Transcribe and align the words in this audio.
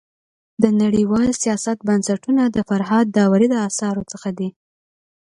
د 0.61 0.63
نړيوال 0.81 1.29
سیاست 1.43 1.77
بنسټونه 1.89 2.43
د 2.47 2.57
فرهاد 2.69 3.05
داوري 3.17 3.47
د 3.51 3.55
اثارو 3.67 4.03
څخه 4.11 4.29
دی. 4.37 4.49